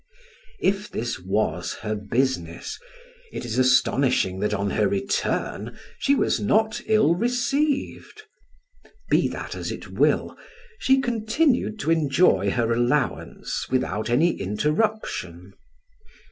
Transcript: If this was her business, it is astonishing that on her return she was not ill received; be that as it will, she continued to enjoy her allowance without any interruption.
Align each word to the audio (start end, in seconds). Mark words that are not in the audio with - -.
If 0.61 0.89
this 0.89 1.19
was 1.19 1.73
her 1.83 1.93
business, 1.93 2.79
it 3.31 3.45
is 3.45 3.59
astonishing 3.59 4.39
that 4.39 4.51
on 4.51 4.71
her 4.71 4.87
return 4.87 5.77
she 5.99 6.15
was 6.15 6.39
not 6.39 6.81
ill 6.87 7.13
received; 7.13 8.23
be 9.11 9.27
that 9.27 9.53
as 9.53 9.71
it 9.71 9.89
will, 9.91 10.35
she 10.79 10.99
continued 11.01 11.77
to 11.81 11.91
enjoy 11.91 12.49
her 12.49 12.73
allowance 12.73 13.67
without 13.69 14.09
any 14.09 14.31
interruption. 14.39 15.53